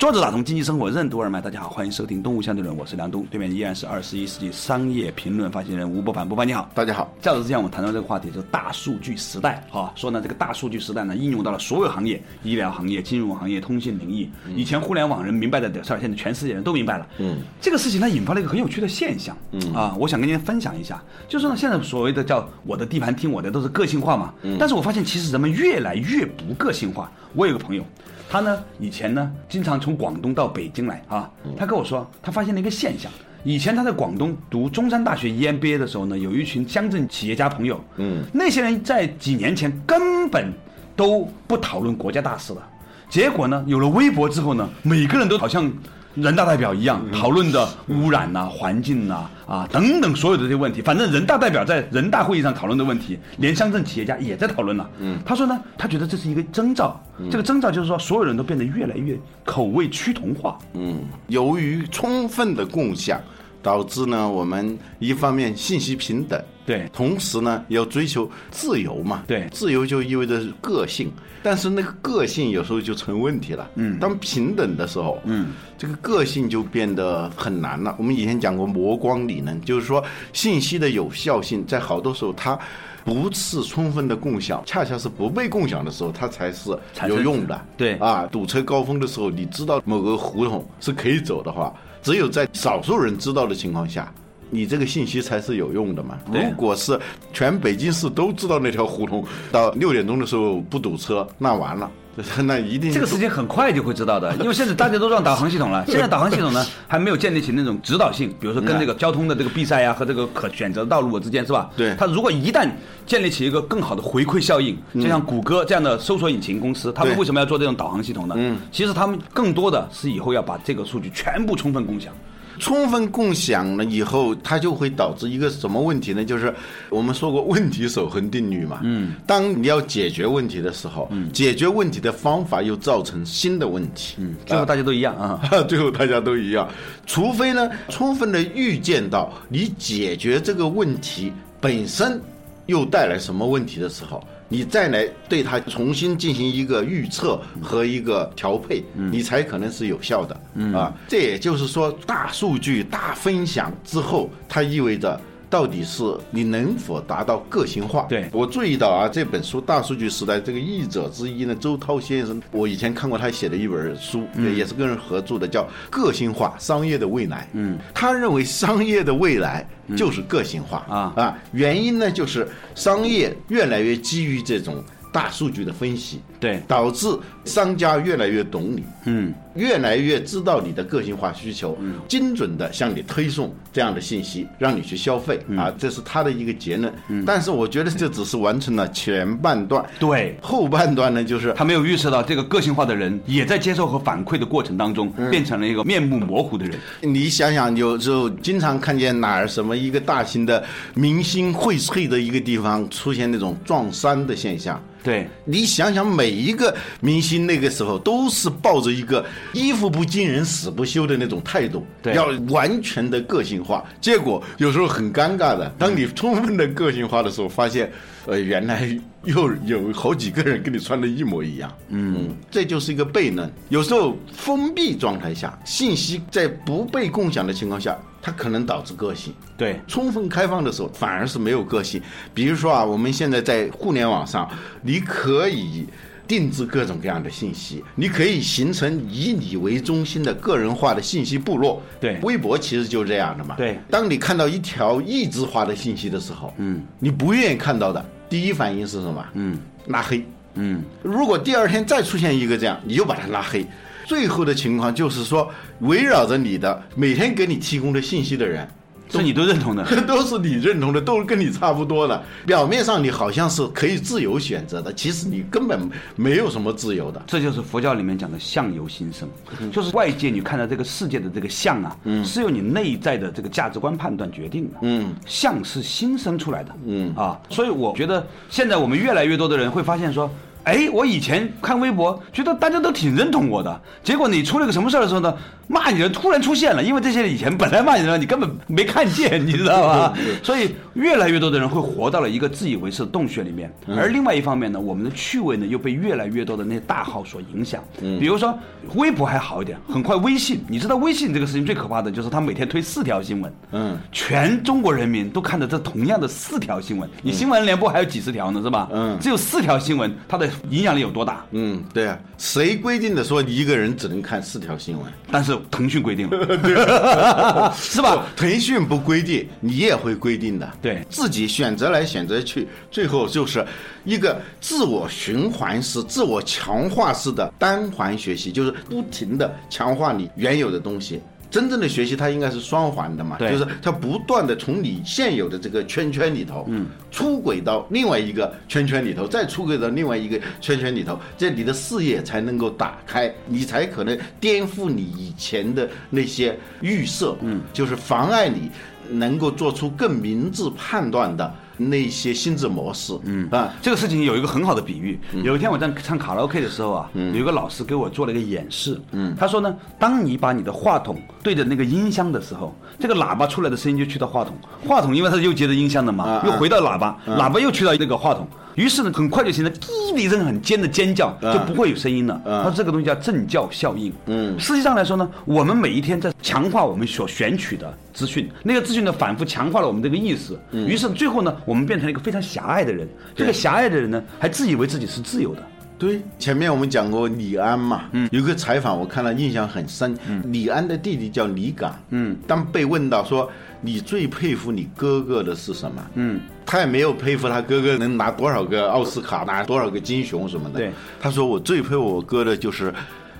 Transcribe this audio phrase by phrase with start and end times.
[0.00, 7.12] 作者打通经济生活任督二脉，大家好，欢迎收听《动物相对论》，我是梁东，对面依然是二十一世纪商业评论发行人吴伯凡，伯凡你好，大家好。
[7.20, 14.26] 较早之前我们谈到这个话题，就是大数据时代，哈，说呢这个大数据时代呢应用到了所有行业，医疗行业、金融行业、通信领域。
[14.56, 17.06] 以前互联网人明白的事儿，现在全世界人都明白了。
[17.18, 24.32] 嗯，这个事情呢引发了一个很有趣的现象，嗯啊，我想跟您分享一下，就是呢现在所谓的叫我的地盘听我的，都是个性化嘛。
[24.44, 27.12] 嗯，但是我发现其实人们越来越不个性化。
[27.34, 27.84] 我有个朋友。
[28.30, 31.28] 他呢，以前呢，经常从广东到北京来啊。
[31.58, 33.10] 他跟我说，他发现了一个现象。
[33.42, 37.82] 以前他在广东读中山大学 EMBA 的时候呢，有一群乡镇企业家朋友。
[37.96, 40.52] 嗯，那些人在几年前根本
[40.94, 42.64] 都不讨论国家大事了。
[43.08, 45.68] 结果呢，有了微博之后呢，每个人都好像。
[46.14, 54.90] 人大代表一样讨论的污染呐、环境呐、啊等等所有的这些问题，反正人大代表在人大会议上讨论的问题，连乡镇企业家也在讨论了。
[54.98, 57.00] 嗯，他说呢，他觉得这是一个征兆，
[57.30, 60.58] 这个征兆就是说，所有人都变得越来越口味趋同化。
[60.74, 63.20] 嗯，由于充分的共享。
[63.62, 71.10] 导致呢，我们一方面信息平等，对，同时呢要追求自由嘛，对，自由就意味着个性，
[71.42, 77.92] 但是那个个性有时候就成问题了，嗯，当平等的时候，嗯，这个个性就变得很难了。
[77.98, 80.00] 我们以前讲过磨光理论，就是说
[80.32, 82.56] 信息的有效性在好多时候它
[83.04, 86.70] 不是充分的共享，恰恰是不被共享的时候它才是
[87.08, 91.74] 有用的，对，啊，堵车高峰的时候，你知道某个胡同是可以走的话。
[92.02, 94.10] 只有在少数人知道的情况下，
[94.50, 96.18] 你这个信息才是有用的嘛。
[96.32, 96.98] 如果是
[97.32, 101.90] 全北京市都知道那条胡同到六点钟的时候不堵车，那完了，
[102.44, 105.84] 那一定这个时间很快就会知道的， 因为现在大家都用导航系统了。
[105.88, 111.70] 现在导航系统呢还没有建立起那种指导性，比如说跟这个交通的这个比赛呀和这个可选择道路之间是吧？
[111.76, 111.94] 对。
[111.96, 112.68] 它如果一旦
[113.06, 118.34] 建立起一个更好的回馈效应，就像谷歌这样的搜索引擎公司，他们为什么要做这种导航系统呢？
[118.36, 122.12] 嗯，其实他们更多的是以后要把这个数据全部充分共享。
[122.60, 126.24] 充分共享了以后，它就会导致一个什么问题呢？
[126.24, 126.54] 就是
[126.90, 128.80] 我们说过问题守恒定律嘛。
[128.84, 129.14] 嗯。
[129.26, 134.14] 当你要解决问题的时候，嗯，解决问题的方法又造成新的问题。
[134.18, 134.36] 嗯。
[134.46, 135.40] 最后大家都一样啊。
[135.66, 136.68] 最后大家都一样，
[137.06, 142.20] 除非呢，充分的预见到你解决这个问题本身
[142.66, 144.22] 又带来什么问题的时候。
[144.50, 150.38] 你再来对它重新进行一个预测和一个调配，你才可能是有效的
[150.76, 150.92] 啊。
[151.08, 155.18] 这也就是说，大数据大分享之后，它意味着。
[155.50, 158.06] 到底是你能否达到个性化？
[158.08, 164.24] 对我注意到啊，这本书《大数据时代》这个译者之一呢，周涛先生，我以前看过他写的一本书，
[164.56, 167.38] 也是跟人合著的，叫《个性化商业的未来》。
[167.52, 174.82] 嗯，他认为商业的未来就是个性化啊啊，原因呢就是商业越来越基于这种。
[175.12, 177.08] 大数据的分析，对，导致
[177.44, 186.92] 商家越来越懂你，嗯，越来越知道你的个性化需求，嗯，精准的向你推送这样的信息，让你去消费啊，这是他的一个结论。
[187.08, 196.78] 嗯，但是我觉得这只是完成了前半段，对，后半段呢，就是他没有预测到这个个性化的人也在接受和反馈的过程当中，变成了一个面目模糊的人。
[197.00, 204.80] 你想想，有时候经常看见哪儿什么一个大型的明星荟萃的一个地方出现那种撞衫的现象。
[205.02, 213.84] 对你想想，每一个明星那个时候都是抱着一个衣服不惊人死不休的那种态度，要完全的个性化。
[214.00, 217.90] 结果有时候很尴尬的，当你充分的个性化的时候，发现。
[218.26, 218.86] 呃，原来
[219.24, 223.50] 又有好几个人跟你穿的一模一样，嗯，这就是一个悖论。
[223.70, 229.32] 有时候封闭状态下，信息在不被共享的情况下，它可能导致个性。
[229.56, 232.00] 对，充分开放的时候，反而是没有个性。
[232.34, 234.48] 比如说啊，我们现在在互联网上，
[234.82, 235.86] 你可以
[236.30, 241.82] 定制各种各样的信息，你可以形成以你为中心的个人化的信息部落。
[241.98, 243.56] 对，微博其实就这样的嘛。
[243.56, 248.06] 对，当你看到一条异质化的信息的时候，嗯，你不愿意看到的。
[248.28, 249.26] 第一反应是什么？
[249.34, 250.24] 嗯，拉黑。
[250.54, 253.66] 嗯，如果第二天再出现一个这样，你就把他拉黑。
[254.06, 255.50] 最后的情况就是说，
[255.80, 258.68] 围绕着你的每天给你提供的信息的人，
[259.10, 259.84] 是你都认同的。
[260.06, 262.22] 都是你认同的，都是跟你差不多的。
[262.46, 265.80] 表面上你好像是可以自由选择的，其实你根本
[266.16, 267.22] 没有什么自由的。
[267.26, 269.28] 这就是佛教里面讲的相由心生，
[269.70, 274.78] 就是外界你看到这个世界的这个相啊，是由你内在的这个价值观判断决定的。
[274.82, 276.74] 嗯，相是心生出来的。
[276.86, 280.30] 嗯啊，所以我觉得现在我们越来越多的人会发现说。
[280.64, 283.80] 哎，我以前看微博，觉得大家都挺认同我的。
[284.04, 285.34] 结果你出了个什么事儿的时候呢？
[285.70, 290.12] 骂你的人突然出现了，因为这些人以前本来骂你的人，你根本没看见，你知道吧？
[290.42, 293.72] 所以越来越多的人会活到了一个自以为是的洞穴里面。
[293.86, 297.84] 而另外一方面呢，我们的趣味呢又被越来越多的那些大号所影响。
[298.00, 298.58] 比如说
[298.94, 307.08] 微博还好一点，很快微信，你知道微信这个事情最可怕的就是他每天推四条新闻，嗯，全中国人民都看着这同样的四条新闻。
[307.22, 308.88] 你新闻联播还有几十条呢，是吧？
[308.92, 311.44] 嗯只有四条新闻，它的影响力有多大？
[311.52, 315.12] 嗯，对啊，谁规定的说一个人只能看四条新闻？
[315.30, 318.26] 但是腾讯规定了， 是吧？
[318.34, 320.72] 腾讯不规定，你也会规定的。
[320.80, 323.62] 对自己选择来选择去，最后就是
[324.04, 331.20] 一个自我循环式、自我强化式的单环学习，就是不停的强化你原有的东西。
[331.50, 348.70] 真正的学习，它应该是双环的嘛，就是它不断的从你现有的这个圈圈里头，嗯，出轨到另外一个圈圈里头，再出轨到另外一个圈圈里头，这你的视野才能够打开，你才可能颠覆你以前的那些预设，嗯，就是妨碍你
[349.10, 351.52] 能够做出更明智判断的
[351.88, 353.48] 那些心智模式，嗯。
[353.50, 355.18] 啊，这个事情有一个很好的比喻。
[355.42, 359.00] 有一天我在唱卡拉 OK 的时候啊，有一个老师给我做了一个演示。
[359.12, 364.54] 嗯，他说呢，当你把你的话筒对着那个音箱的时候，这个喇叭出来的声音就去到话筒，
[364.86, 368.46] 话筒因为它是又接着音箱的嘛啊，又回到喇叭，喇叭又去到那个话筒。
[368.74, 372.40] 于是呢，很快就形成滴的一声很尖的尖叫，就不会有声音了。
[372.44, 374.12] 他说这个东西叫正教效应。
[374.26, 380.58] 嗯实际上来说呢，我们每一天在强化我们所选取的资讯，那个资讯呢反复强化了我们这个意识。
[380.72, 383.08] 于是最后呢，我们变成了一个非常狭隘的人。
[383.34, 385.62] 这个狭隘的人呢，还自以为自己是自由的。
[386.00, 393.48] 对，前面我们讲过李安嘛，嗯，有个采访我看了印象很深，嗯，李安的弟弟叫李岗，嗯，当被问到说
[393.82, 402.94] 你最佩服你哥哥的是什么，嗯，他也没有佩服他哥哥能拿多少个奥斯卡，拿多少个金熊什么的，对，他说我最佩服我哥的就是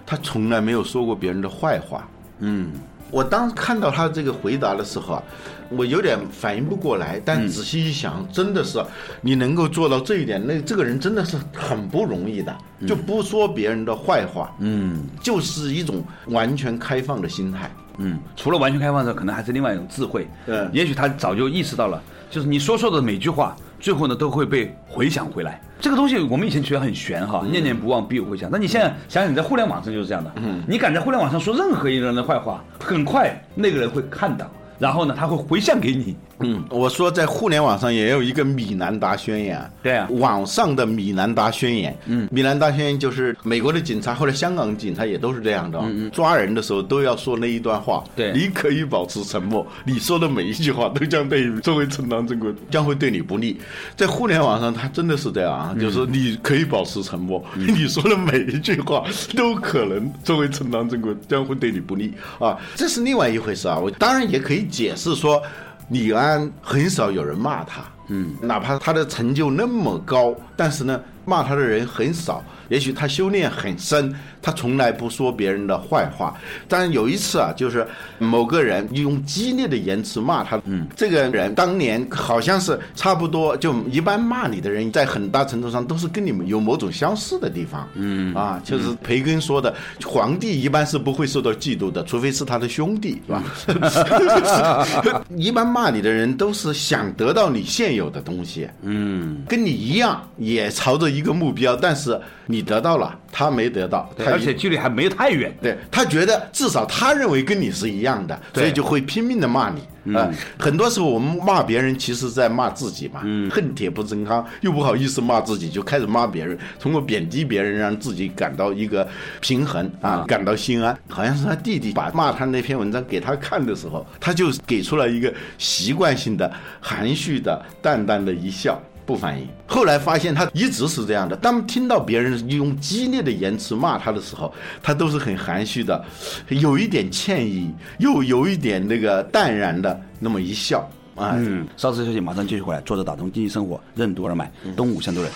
[0.05, 2.07] 他从来没有说过别人的坏话，
[2.41, 2.71] 嗯，
[3.11, 5.23] 我当看到他这个回答的时候啊，
[5.71, 8.83] 我有点反应不过来，但仔细一想，真的是
[9.21, 12.57] 你能够做到这一点，那这个人真的是很不容易的，
[12.87, 17.71] 就不说别人的坏话，嗯就是一种完全开放的心态。
[17.99, 20.27] 嗯，除了完全开放之后，可能还是另外一种智慧。
[20.47, 25.61] 嗯也许他早就意识到了，就是你说错的每句话，最后呢都会被回想回来。
[25.81, 28.49] 这个东西我们以前觉得很玄哈，念念不忘必有回响。
[28.51, 34.51] 那你现在想想，你在互联网上就是这样的，嗯，你敢在互联网上说任何一个人的坏话，很快那个人会看到，
[34.81, 36.17] 然后呢他会回向给你。
[36.43, 40.09] 嗯，我说在互联网上也有一个米兰达宣言，对啊。
[40.13, 48.33] 网上的米兰达宣言，嗯，米兰达宣言就是美国的警察或者香港警察也都是这样的、嗯嗯，抓人的时候都要说那一段话，对。
[48.33, 53.61] 你可以保持沉默，你说的每一句话都将被作为正当正果，将会对你不利。
[53.95, 59.05] 在互联网上，他真的是这样啊，就是你可以保持沉默，你说的每一句话
[59.37, 63.79] 都可能作为正当正果，将会对你不利啊，这是另外一回事啊。
[63.79, 65.43] 我当然也可以解释说。
[65.91, 72.45] 李安很少有人骂他，嗯，哪怕他的成就那么高，但是呢，骂他的人很少。
[72.69, 76.35] 也许他修炼很深，他从来不说别人的坏话。
[76.69, 77.87] 但有一次啊，就是
[78.19, 88.35] 某个人用激烈的言辞骂他，嗯，这个人当年好像是差不多，就一般骂你的人，在很大程度上都是跟你们有某种相似的地方，嗯。
[88.35, 89.75] 啊，就是培根说的，
[90.05, 93.33] 皇帝一般是不会受到嫉妒的，除非是他的兄弟，是
[93.75, 94.87] 吧？
[95.37, 105.53] 一般骂你的人都是想得到你现有的东西，嗯，跟你一样，也朝着一个目标，但是你得到了，他没得到，而且距离还没有太远。
[105.61, 109.81] 对他觉得至少他认为跟你是一样的，所以就会拼命的骂你。
[110.17, 113.21] 啊、很多时候我们骂别人，其实在骂自己嘛。
[113.51, 119.07] 恨铁不成钢，又不好意思骂自己，就开始骂别人，通过贬低别人，让自己感到一个
[119.41, 120.99] 平衡啊，感到心安。
[121.07, 128.81] 好像是他弟弟把骂他那篇文章给他看的时候，他就给出了一个习惯性的含蓄的淡淡的一笑。
[129.11, 129.49] 不反应。
[129.67, 131.35] 后来发现他一直是这样的。
[131.35, 136.05] 当听到别人用激烈的言辞骂他的时候，他都是很含蓄的，
[136.49, 141.35] 有一点歉意，又有一点那个淡然的那么一笑啊。
[141.35, 142.81] 嗯，稍事休息，马上继续回来。
[142.83, 145.33] 作者打通经济生活，任督二脉，东吴相对论。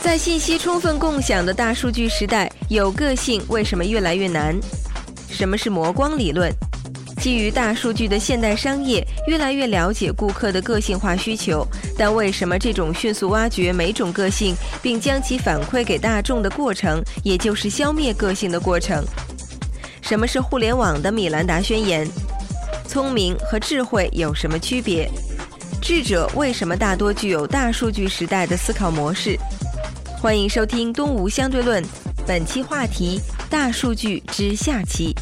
[0.00, 4.58] 在信息充分共享的大数据时代，有个性为什么越来越难？
[5.30, 6.52] 什么是磨光理论？
[7.22, 11.64] 基于大数据的现代商业越来越了解顾客的个性化需求，
[11.96, 19.04] 但为什么这种迅速挖掘每种个性并将其反馈给大众的过程，也就是消灭个性的过程？
[20.00, 22.08] 什么是互联网的米兰达宣言？
[22.88, 25.08] 聪明和智慧有什么区别？
[25.80, 29.38] 智者为什么大多具有大数据时代的思考模式？
[30.20, 31.80] 欢迎收听《东吴相对论》，
[32.26, 35.14] 本期话题：大数据之下期。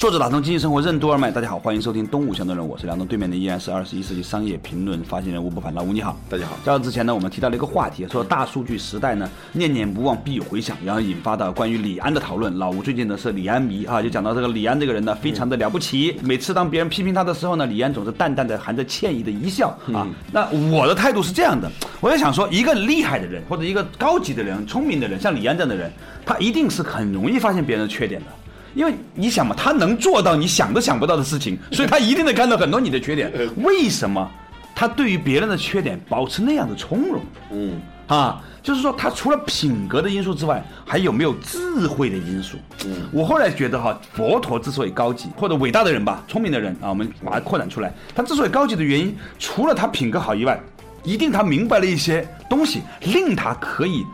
[0.00, 6.56] 作者打通经济生活任督二脉，大家好，欢迎收听东吴相对论，我是梁东，对面的依然是二十一世纪商业评论发行人吴不凡，老吴你好，大家好。
[6.64, 12.56] 在这之前呢，我们提到了一个话题，说大数据时代呢，念念不忘必有回响，然后引发的关于李安的讨论。
[12.56, 16.16] 老吴最近呢是李安迷啊，就讲到这个李安这个人呢，非常的了不起。
[16.22, 20.08] 每次当别人批评他的时候呢，李安总是淡淡的含着歉意的一笑啊。
[20.32, 25.92] 那我的态度是这样的，我在想说，一个厉害的人或者一个高级的人、聪明的人，像李安这样的人，
[26.24, 28.26] 他一定是很容易发现别人的缺点的。
[28.74, 33.32] 因为你想嘛，他能做到你想都想不到的事情，所以 他一定能看到很多你的缺点。
[33.62, 34.30] 为什么
[34.74, 37.20] 他对于别人的缺点保持那样的从容？
[37.52, 42.56] 嗯，啊，就是说他除了品格的因素之外，还有没有智慧的因素？
[42.86, 50.58] 嗯，我后来觉得哈，佛陀之所以高级或者伟大的人吧，聪明的人啊，我们把它扩展出来，他之所以高级的原因，除了他品格好以外，
[51.02, 54.04] 一定他明白了一些东西，令他可以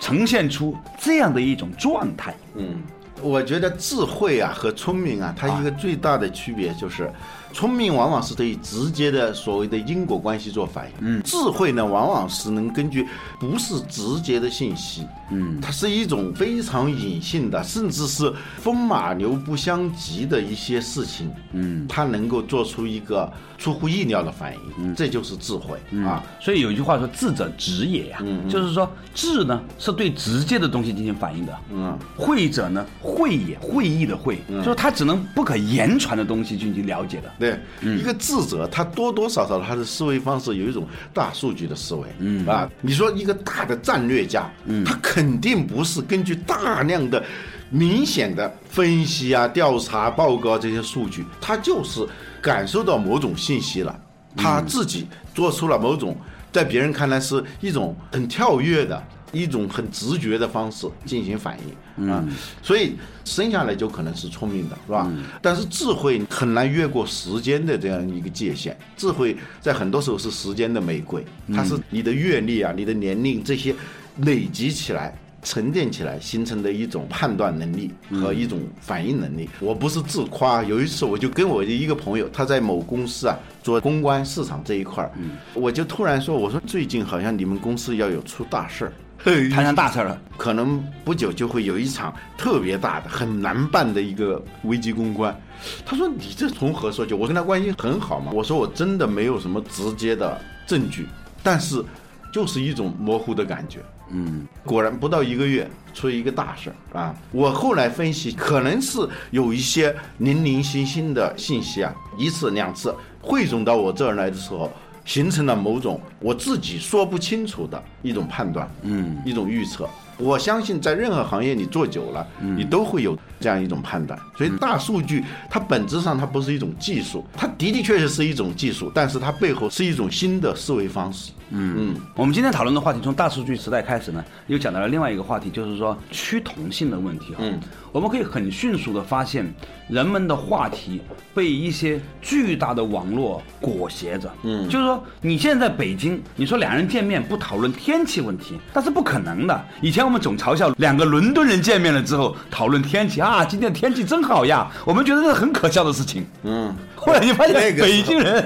[0.00, 2.34] 呈现出这样的一种状态。
[2.56, 2.80] 嗯。
[3.26, 7.10] 我觉得智慧啊和聪明啊，它一个最大的区别就是，
[7.52, 13.06] 聪明往往是对直接的所谓的因果关系做反应，嗯，智慧呢往往是能根据
[13.40, 25.78] 不是直接的信息，嗯，它是一种非常隐性的，甚至是风马牛不相及的一些事情，嗯，它能够做出一个出乎意料的反应，嗯，这就是智慧。
[26.04, 26.22] 啊。
[26.40, 32.84] 所以有一句话说“智者直也”呀，就是说智呢是对直接的东西进行反应的，嗯，慧者呢。
[33.00, 37.32] 会也会意的会，就是他只能不可言传的东西进行了解的。
[37.38, 42.06] 对，一个智者，他多多少少他的思维方式有一种大数据的思维。
[42.18, 47.22] 嗯啊，你说一个大的战略家，嗯，他肯定不是根据大量的、
[47.68, 52.06] 明显的分析啊、调查报告这些数据，他就是
[52.40, 53.94] 感受到某种信息了，
[54.36, 56.16] 他自己做出了某种
[56.50, 59.02] 在别人看来是一种很跳跃的。
[59.32, 61.58] 一种很直觉的方式进行反
[61.96, 62.24] 应啊，
[62.62, 65.12] 所以生下来就可能是聪明的，是吧？
[65.42, 68.76] 但是智慧很难越过时间的这样一个界限。
[68.96, 73.74] 智慧在很多时候是时间的玫瑰，它是你的阅历啊、你的年龄这些
[74.18, 79.48] 累积起来、沉淀起来形成的一种判断能力和一种反应能力。
[79.60, 85.10] 我不是自夸，有一次我就跟我的一个朋友，他在某公司啊做公关市场这一块儿，
[85.54, 88.92] 我就突然说：“我说最近好像你们公司要有出大事儿。”
[89.50, 95.36] 摊上大事了，可能不久就会有一场特别大的、很难办的一个危机公关。
[95.84, 97.12] 他说：“你这从何说起？
[97.12, 101.08] 我跟他关系很好嘛。”我说：“我真的没有什么直接的证据，
[101.42, 101.84] 但是
[102.32, 103.80] 就是一种模糊的感觉。”
[104.10, 107.12] 嗯，果然不到一个月出一个大事啊！
[107.32, 109.00] 我后来分析，可能是
[109.32, 114.70] 有一些零零星星的信息啊，一次两次汇总到我这儿来的时候。
[115.06, 119.88] 形成了某种我自己说不清楚的一种判断，嗯，一种预测。
[120.18, 124.18] 我相信在任何行业你做久了，你都会有这样一种判断。
[124.36, 131.32] 所以大数据它本质上它不是一种技术，它的的确确是一种技术，但是它背后是一种新的思维方式。
[131.50, 137.34] 嗯嗯，我们今天讨论的话题从大数据时代开始呢，又讲到了另外一个话题，就是说趋同性的问题。
[137.38, 137.60] 嗯，
[137.92, 139.48] 我们可以很迅速的发现，
[139.88, 141.00] 人们的话题
[141.32, 144.28] 被一些巨大的网络裹挟着。
[144.42, 149.64] 嗯，就是说你现在在北京，你说两人见面不讨论天气问题，那是不可能的。
[149.80, 156.24] 以前我们总嘲笑两个伦敦人见面了之后讨论天气啊，今天天气真好呀，我们觉得这是很可笑的事情。
[156.42, 158.44] 嗯，后来你发现北京人，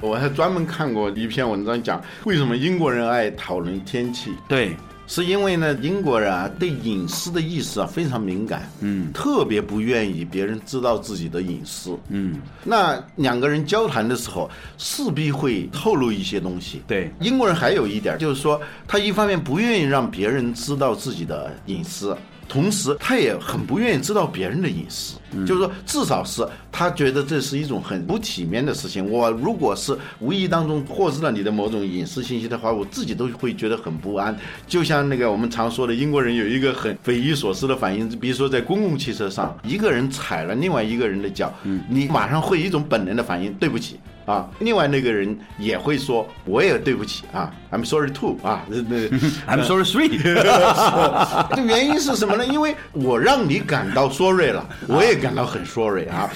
[0.00, 2.00] 我还专门看过一篇文章讲。
[2.24, 4.32] 为什么英国人爱讨论天气？
[4.48, 14.48] 对，是因为呢，英国人啊对隐私的意识啊非常敏感，嗯，特别不愿意别人知道自己的隐私，嗯，那两个人交谈的时候
[14.78, 16.82] 势必会透露一些东西。
[16.86, 22.16] 对，英国人还有一点就是说，他一方面不愿意让别人知道自己的隐私。
[22.50, 25.14] 同时，他也很不愿意知道别人的隐私，
[25.46, 29.08] 就是说，至少是他觉得这是一种很不体面的事情。
[29.08, 34.36] 我如果是无意当中获知了你的某种隐私信息的话，我自己都会觉得很不安。
[34.66, 41.54] 就像那个我们常说的，英国人有一个很匪夷所思的反应，比如说在公共汽车上，一个人踩了另外一个人的脚，
[41.88, 44.00] 你马上会一种本能的反应，对不起。
[44.26, 48.96] 啊，另外那个人也会说我也对不起啊，I'm sorry too 啊，那那
[49.48, 50.18] I'm sorry three，
[51.54, 52.46] 这原因是什么呢？
[52.46, 56.30] 因为我让你感到 sorry 了，我也感到很 sorry 啊。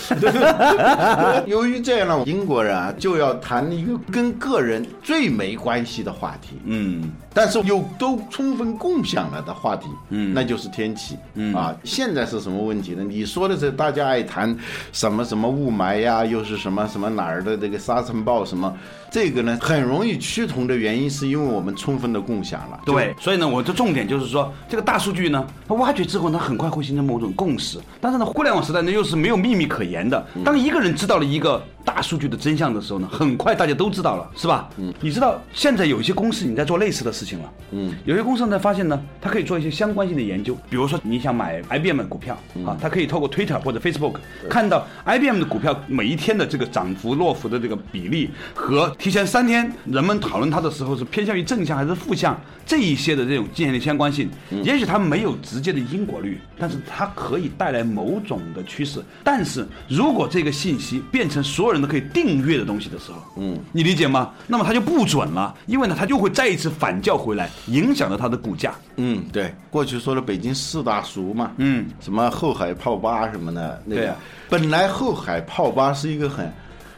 [1.47, 11.53] 由于这样呢，英国人啊就要谈一个跟个人最没关系的话题，嗯，但是又都充分共享了的话题，嗯，那就是天气，嗯。
[11.55, 13.03] 啊，现在是什么问题呢？
[13.03, 14.57] 你说的是大家爱谈
[14.93, 18.73] 什么什么雾霾呀，又是什么什么哪儿的这个沙尘暴什么，
[19.14, 27.78] 这个呢很容易趋同的原因是因为我们充分的共享了，对，所以呢，我的重点就是说，这个大数据呢，它挖掘之后它，很快会形成某种共识。
[28.00, 30.26] 但是呢，互联网时代呢，又是没有秘密可言的。
[30.44, 34.68] 当一个人知道了一个大数据的真相的时候呢，很快大家都知道了，是吧？
[34.78, 37.52] 嗯，你知道现在有一些公司你在做类似的事情了。
[37.71, 44.16] 嗯，有些公司呢发现呢，它可以做一些相关性的研究，比如说你想买 IBM 的股票啊，它可以透过 Twitter 或者 Facebook
[44.50, 54.31] 看到 IBM 的股票每一天的这个涨幅、落幅的这个比例和提前三天人们讨论它的时候是偏向于正向还是负向这一些的这种建立相关性。
[54.63, 59.05] 也许它没有直接的因果律，但是它可以带来某种的趋势。
[59.23, 64.33] 但是如果这个信息变成所有人都可以订阅的东西的时候，嗯，你理解吗？
[64.47, 68.75] 那么它就不准了，因为呢，它就会再一次反叫回来，影响了它的股价。
[68.97, 74.17] 嗯，对，过去说的北京四大俗嘛，嗯，什么后海泡吧什么的，那个对啊
[74.49, 76.51] 本来后海泡吧是一个很，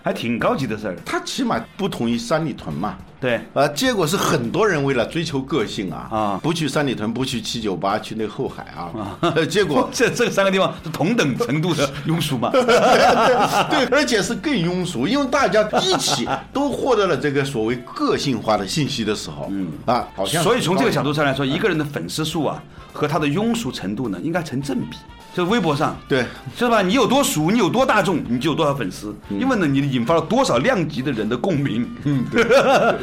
[0.07, 0.97] 还挺高级的事儿。
[1.05, 2.97] 它起码不同于三里屯嘛。
[3.19, 12.51] 对，啊，结果是很多人为了追求个性啊，啊不去三里屯，不去七九八，去那个后海啊，啊 结果 这这三个地方是同等程度的 庸俗嘛？
[12.53, 24.97] 对，而且是更庸俗，因为大家一起都获得了这个所谓个性化的信息的时候，嗯啊，好像所以从这个角度上来说，一个人的粉丝数啊和他的庸俗程度呢，应该成正比。
[25.35, 26.25] 就是微博上，对，
[26.57, 26.81] 是吧？
[26.81, 29.15] 你有多俗，你有多大众，你就有多少粉丝。
[29.29, 31.87] 因为呢，你引发了多少量级的人的共鸣。
[32.05, 32.25] 嗯，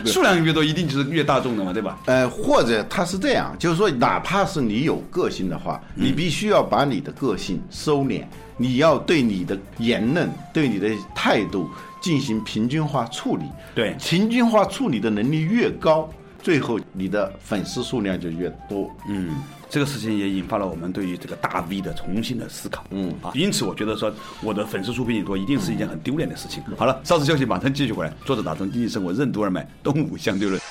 [0.05, 1.99] 数量越多，一定就是越大众的嘛，对吧？
[2.05, 8.23] 呃，或者他是这样，就是说，哪怕是你有个性的话，你必须要把你的个性收敛，
[8.57, 11.69] 你要对你的言论、对你的态度
[12.01, 13.43] 进行平均化处理。
[13.75, 16.09] 对平均化处理的能力越高，
[16.41, 18.89] 最后你的粉丝数量就越多。
[19.07, 19.35] 嗯，
[19.73, 22.85] 这个事情也引发了我们对于这个大 V 的重新的思考。
[22.91, 26.61] 嗯啊，因此我觉得说我的粉丝数比你多，一定是一件很丢脸的事情。
[26.77, 28.13] 好了，稍事休息，马上继续回来。
[28.23, 30.61] 作者打通经济生活任督二脉，东吴相对论。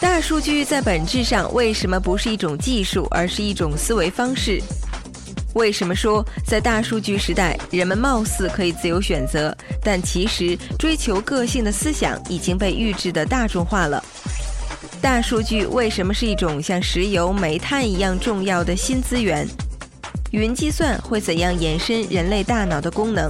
[0.00, 4.60] 大数据在本质上为什么不是一种技术，而是一种思维方式？
[5.54, 14.02] 为什么说在大数据时代，人们貌似可以自由选择，但其实追求个性的思想已经被预制的大众化了？
[15.02, 19.44] 大数据为什么是一种像石油、煤炭一样重要的新资源？
[20.30, 23.28] 云计算会怎样延伸人类大脑的功能？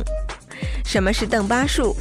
[0.84, 1.96] 什么是邓巴数？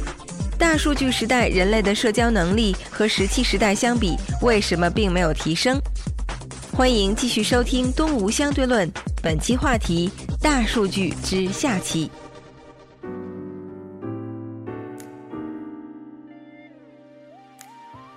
[0.58, 5.80] 大数据时代，人类的社交能力和石器时代相比，为什么并没有提升？
[6.76, 8.86] 欢迎继续收听《东吴相对论》，
[9.22, 10.10] 本期话题：
[10.42, 12.10] 大数据之下期。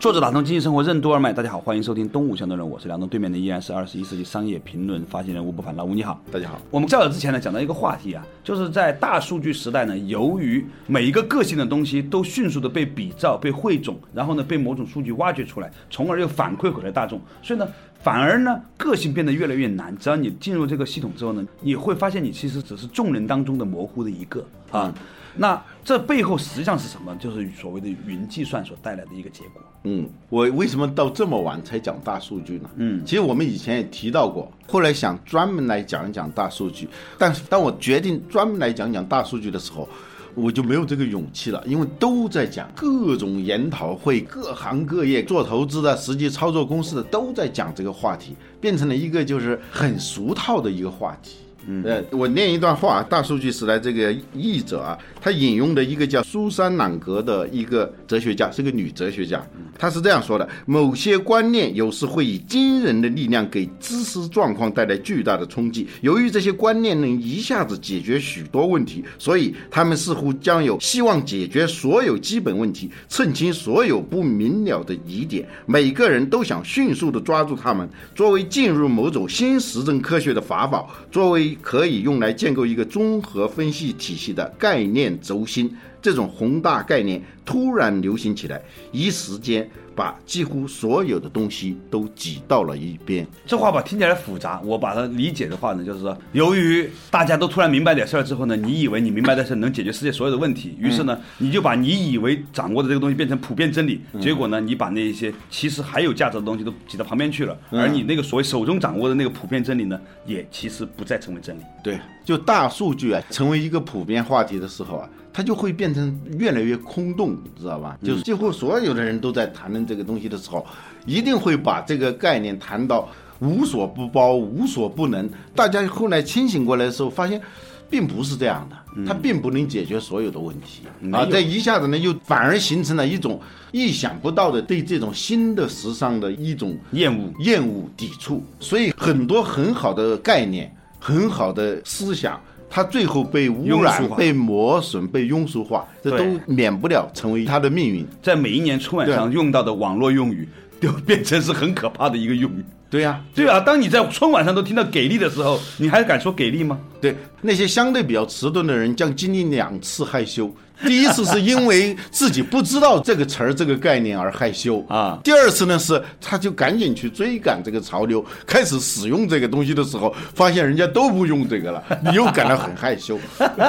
[0.06, 6.22] 作者打通经济生活任督二脉，大家好，欢迎收听东吴相对论，我是梁东，对面的依然是二十一世纪商业评论发行人吴不凡，老吴你好。
[6.32, 17.68] 大家好，我们较早之前呢讲到一个话题啊，就是在大数据时代呢，由于每一个个性的东西都迅速的被比照、被汇总，然后呢被某种数据挖掘出来，从而又反馈回来大众，所以呢，
[18.06, 19.98] 反而呢个性变得越来越难。
[19.98, 24.94] 只要你进入这个系统之后呢，你会发现你其实只是众人当中的模糊的一个啊。
[25.38, 27.16] 那这背后实际上是什么？
[27.16, 29.62] 就是所谓的云计算所带来的一个结果。
[29.86, 32.70] 嗯，我为什么到这么晚才讲大数据呢？
[32.76, 36.88] 嗯其实我们以前也提到过，后来想专门来讲一讲大数据，
[37.18, 39.90] 但是当我决定专门来讲讲大数据的时候，
[40.36, 51.38] 我就没有这个勇气了，因为都在讲各种研讨会，各行各业做投资的、实际操作公司的都在讲这个话题，变成了一个就是很俗套的一个话题。
[51.68, 59.46] 嗯，呃，我念一段话，大数据时代这个译者啊，他引用的一个叫苏珊·朗格的一个哲学家，是个女哲学家，
[59.78, 65.88] 她是这样说的：某些观念有时会以惊人的力量给知识状况带来巨大的冲击。
[66.02, 75.48] 由于这些观念能一下子解决许多问题，所以他们似乎将有希望解决所有基本问题，澄清所有不明了的疑点。
[75.66, 85.76] 每个人都想迅速地抓住他们，作为进入某种新实证科学的法宝，作为可以用来建构一个综合分析体系的概念轴心。
[86.02, 93.26] 这种宏大概念突然流行起来，一时间把几乎所有的东西都挤到了一边。
[93.46, 111.62] 这话吧听起来复杂，我把它理解的话呢，就是说，由于大家都突然明白点事儿之后呢，你以为你明白的事能解决世界所有的问题，于是呢，你就把你以为掌握的这个东西变成普遍真理，结果呢，你把那些其实还有价值的东西都挤到旁边去了，而你那个所谓手中掌握的那个普遍真理呢，也其实不再成为真理。
[111.84, 117.98] 对，就大数据啊，成为一个普遍话题的时候啊，它就会变成越来越空洞，你知道吧？
[118.02, 120.66] 就是几乎所有的人都在谈论这个东西的时候，
[121.06, 125.30] 一定会把这个概念谈到无所不包、无所不能。
[125.54, 127.42] 大家后来清醒过来的时候，发现。
[127.88, 130.82] 并不是这样的，它并不能解决所有的问题
[131.14, 131.24] 啊！
[131.24, 133.40] 这一下子呢，又反而形成了一种
[133.72, 138.44] 意想不到的对这种新的时尚的一种厌恶、厌恶、抵触。
[138.60, 148.06] 所以很多很好的概念、很好的思想，它最后被污染、被磨损、被庸俗化，这都免不了成为它的命运。
[148.22, 150.48] 在每一年春晚上用到的网络用语，
[150.82, 152.66] 都变成是很可怕的一个用语。
[152.88, 156.80] 对呀，对啊，当你在春晚上都听到“给力”的时候，你还敢说给力吗？
[157.02, 160.50] 对，那些相对比较迟钝的人将经历两次害羞。
[160.86, 165.20] 第一次是因为自己不知道这个词儿、这个概念而害羞 啊。
[165.24, 173.20] 第二次呢是他就赶紧去追赶这个潮流，开始使用这个东西的时候，发现人家都不用这个了，你又感到很害羞。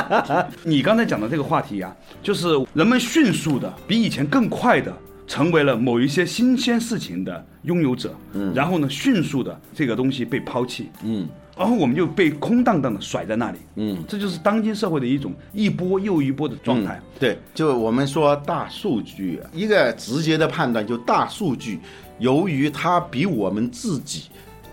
[0.62, 1.92] 你刚才讲的这个话题呀，
[2.22, 4.92] 就是人们迅速的比以前更快的。
[5.26, 17.00] 成为了某一些新鲜事情的拥有者，嗯，然后呢，迅速的这个东西被抛弃，嗯，然后我们就被空荡荡的甩在那里，嗯，这就是当今社会的一种一波又一波的状态。
[17.18, 21.80] 对，就我们说大数据，一个直接的判断就大数据，
[22.18, 24.24] 由于它比我们自己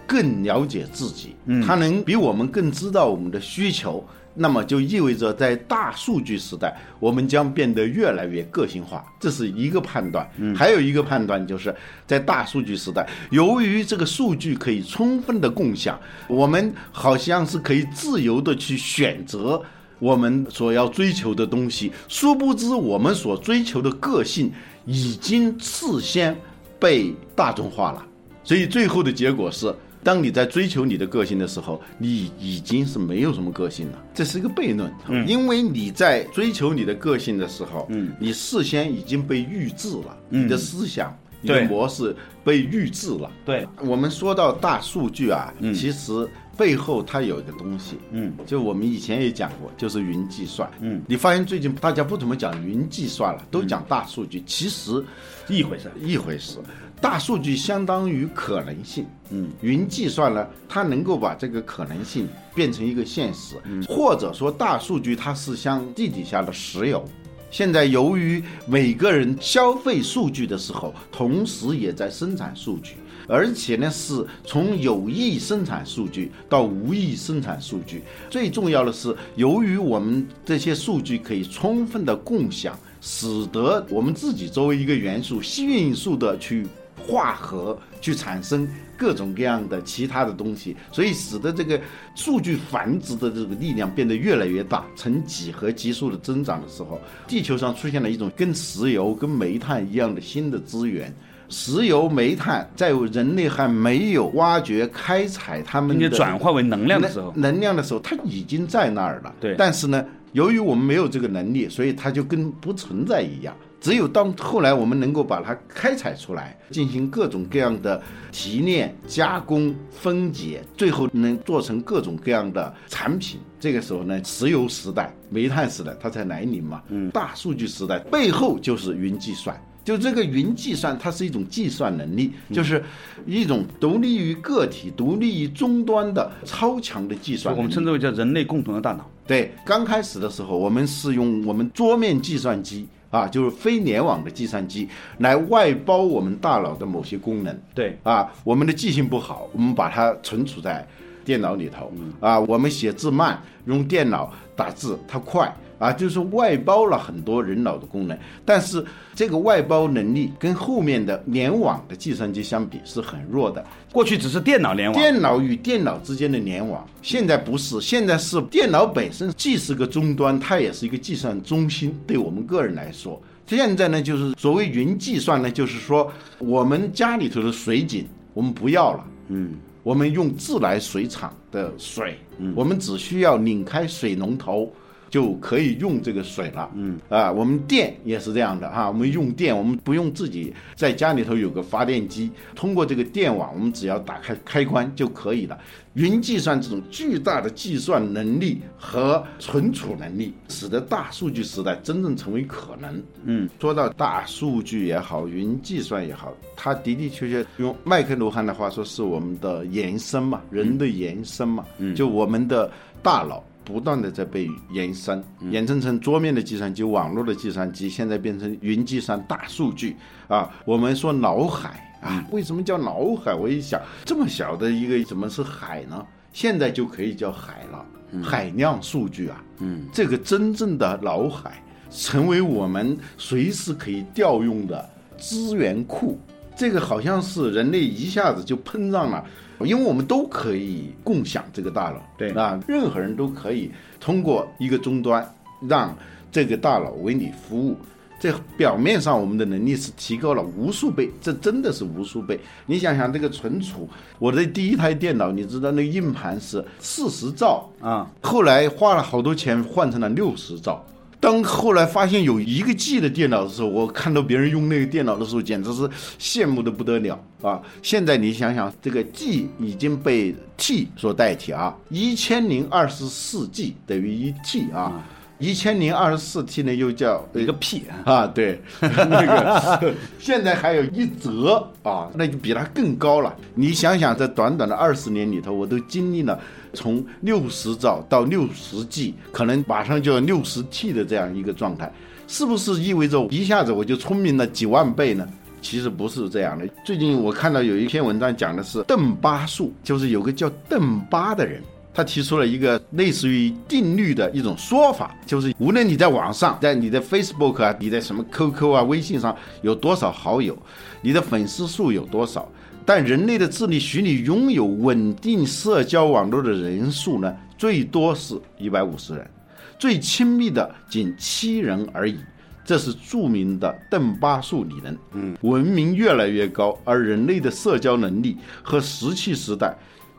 [0.05, 4.05] 更了解自己，嗯，它能比我们更知道我们的需求。
[4.35, 10.27] 那么就意味着，在大数据时代，我们将变得越来越个性化，这是一个判断。
[10.55, 11.73] 还有一个判断，就是
[12.07, 19.61] 在大数据时代，由于这个数据可以充分的共享，我们好像是可以自由的去选择
[19.99, 21.91] 我们所要追求的东西。
[22.07, 24.51] 殊不知，我们所追求的个性
[24.85, 26.35] 已经事先
[26.79, 28.03] 被大众化了。
[28.43, 29.73] 所以，最后的结果是。
[30.03, 34.03] 当你在追求你的个性的时候，你已经是没有什么个性了。
[34.13, 34.91] 这是一个悖论，
[35.25, 43.31] 因为你在追求你的个性的时候，嗯，你事先已经被预制了，你的思想、你的模式被预制了。
[43.45, 50.69] 对，我们说到大数据啊，其实背后它有一个东西，嗯，就我们以前也讲过，就是云计算。
[50.81, 55.03] 嗯，你发现最近大家不怎么讲云计算了，都讲大数据，其实
[55.47, 56.59] 一回事，一回事。
[57.03, 63.57] 大数据相当于可能性，嗯，云计算呢，它能够把这个可能性变成一个现实，
[63.89, 67.03] 或者说大数据它是像地底下的石油。
[67.51, 72.95] 现在由于每个人消费数据的时候，同时也在生产数据，
[73.27, 78.01] 而且呢是从有意生产数据到无意生产数据。
[78.29, 86.65] 最重要的是，由于我们这些数据可以充分的共享，使得我们自己作为一个元素，迅速的去。
[87.05, 91.79] 化合去产生各种各样的其他的东西，所以使得这个
[92.15, 101.13] 数据繁殖的这个力量变得越来越大，呈几何级数的增长的时候，地球上出现了一种跟石油、跟煤炭一样的新的资源。
[101.49, 109.35] 石油、煤炭在人类还没有挖掘、开采它们的转化为能量的时候，能量的时候，它已经在那儿了。
[109.39, 113.55] 对，但是呢，由于我们没有这个能力，所以它就跟不存在一样。
[113.83, 123.41] 只有当后来我们能够把它开采出来，进行各种各样的提炼、加工、分解，最后能做成各种各样的产品。
[123.59, 126.81] 这个时候呢，石油时代、煤炭时代它才来临嘛。
[126.87, 132.81] 嗯，大数据时代背后就是云计算，就这个云计算，它是一种计算能力，就是
[133.25, 137.53] 一种独立于个体、独立于终端的超强的计算。
[137.53, 139.09] 我们称之为叫人类共同的大脑。
[139.27, 142.87] 对，刚开始的时候，我们是用我们桌面计算机。
[143.13, 147.61] 啊，就是非联网的计算机来外包我们大脑的某些功能。
[147.75, 150.83] 对，啊，我们的记性不好，我们把它存储在
[151.23, 151.91] 电脑里头。
[152.19, 155.55] 啊，我们写字慢，用电脑打字它快。
[155.83, 163.61] 啊，就是外包了很多人脑的功能，但是这个外包能力跟后面的联网的计算机相比是很弱的。
[163.91, 171.93] 过去只是电脑联网，电脑与电脑之间的联网，现在不是，现在是电脑本身既是个终端，它也是一个计算中心。
[172.07, 179.51] 对我们个人来说，现在呢，就是所谓云计算呢，就是说我们家里头的水井我们不要了，嗯，
[179.83, 184.71] 我们用自来水厂的水，嗯，我们只需要拧开水龙头。
[185.13, 186.71] 就可以用这个水了。
[186.73, 195.55] 嗯啊，我们电也是这样的哈，我们用电，我们不用自己在家里头有个发电机，通过这个电网，我们只要打开开关就可以了。
[195.93, 203.03] 云计算这种巨大的计算能力和存储能力，使得大数据时代真正成为可能。
[203.23, 211.63] 嗯，说到大数据也好，云计算也好，它的的确确用麦克卢汉的话说，是我们的延伸嘛，人的延伸嘛。
[211.77, 212.71] 嗯，就我们的
[213.03, 213.43] 大脑。
[213.63, 219.95] 不断的在被延伸，延伸成桌面的计算机、网络的计算机，现在变成云计算、大数据
[220.27, 220.49] 啊。
[220.65, 223.33] 我们说脑海啊，为什么叫脑海？
[223.33, 226.05] 我一想，这么小的一个怎么是海呢？
[226.31, 227.85] 现在就可以叫海了，
[228.23, 229.43] 海量数据啊。
[229.59, 236.19] 嗯，这个真正的脑海，成为我们随时可以调用的资源库。
[236.55, 239.23] 这个好像是人类一下子就膨胀了。
[239.59, 245.25] 因为我们都可以共享这个大脑，对啊，任何人都可以通过一个终端
[245.69, 245.95] 让
[246.31, 247.77] 这个大脑为你服务。
[248.19, 252.37] 这表面上我们的能力是提高了无数倍，这真的是无数倍。
[252.65, 253.87] 你想想这个存储，
[254.19, 260.83] 我的第一台电脑，你知道那个硬盘是四十兆啊，后来花了好多钱换成了六十兆。
[261.23, 267.61] 当后来发现有一个 G 的电脑的时候，我看到别人用那个电脑的时候，简直是羡慕的不得了啊！
[267.81, 275.01] 现在你想想，这个 G 已经被 T 所代替啊，一千零二十四 G 等于一 T 啊。
[275.43, 283.35] 一千零二十四 T 呢，又叫一个 P 啊，对， 那个现在还有一折啊，那就比它更高了。
[283.53, 286.39] 你想想，在短短的二十年里头，我都经历了
[286.73, 291.91] 从六十兆到六十 G，可能马上就要六十 T 的这样一个状态，
[292.25, 295.27] 是不是意味着一下子我就聪明了几万倍呢？
[295.61, 296.65] 其实不是这样的。
[296.85, 301.61] 最近我看到有一篇文章讲的是邓巴数，就是有个叫邓巴的人。
[301.93, 310.57] 他提出了一个类似于定律的一种说法，就是无论你在网上，在你的 Facebook 啊，你在什么 QQ 啊、微信上有多少好友，
[311.01, 312.49] 你的粉丝数有多少，
[312.83, 319.29] 但人类的智力许你拥有稳定社交网络的人数呢，最多是一百五十人，
[319.77, 322.17] 最亲密的仅七人而已。
[322.65, 324.97] 这是著名的邓巴数理论。
[325.11, 329.75] 嗯，文明越来越高，而人类的社交能力和石器时代。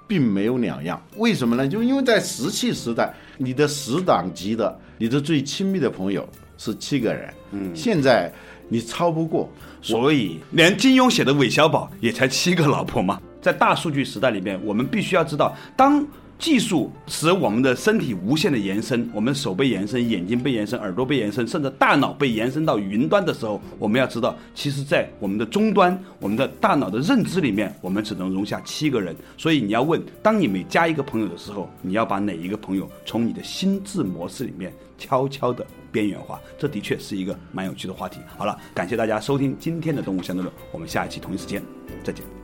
[0.07, 1.67] 并没有两样，为什么呢？
[1.67, 8.33] 就因为在石器时代，你的死党级的，你的最亲密的朋友是七个人，嗯，现在
[8.69, 13.21] 你超不过，所以连金庸写的韦小宝也才七个老婆嘛。
[13.41, 16.07] 在大数据时代里面，我们必须要知道，当。
[16.39, 29.15] 技术使我们的身体无限的延伸，我们手被延伸，眼睛被延伸，耳朵被延伸，甚至大脑被延伸到云端的时候，我们要知道，其实，在我们的终端，我们的大脑的认知里面，我们只能容下七个人。
[29.39, 36.39] 所以你要问，当你每加一个朋友的时候，你要把哪一个朋友从你的心智模式里面悄悄的边缘化？
[36.59, 38.19] 这的确是一个蛮有趣的话题。
[38.37, 41.63] 好了，感谢大家收听今天的动物相对论，我们下一期同一时间
[42.03, 42.44] 再见。